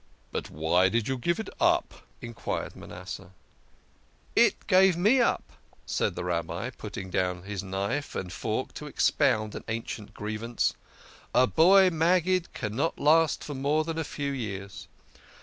"But 0.31 0.49
why 0.49 0.89
did 0.89 1.07
you 1.07 1.15
give 1.15 1.39
it 1.39 1.49
up?" 1.59 1.93
enquired 2.23 2.75
Manasseh." 2.75 3.33
It 4.49 4.65
gave 4.65 4.97
me 4.97 5.19
up," 5.21 5.51
said 5.85 6.15
the 6.15 6.23
Rabbi, 6.23 6.71
putting 6.71 7.11
down 7.11 7.43
his 7.43 7.61
knife 7.61 8.15
and 8.15 8.33
fork 8.33 8.73
to 8.73 8.87
expound 8.87 9.53
an 9.53 9.63
ancient 9.67 10.15
grievance." 10.15 10.73
A 11.35 11.45
boy 11.45 11.91
Maggid 11.91 12.51
cannot 12.51 12.97
last 12.97 13.47
more 13.47 13.83
than 13.83 13.99
a 13.99 14.03
few 14.03 14.31
years. 14.31 14.87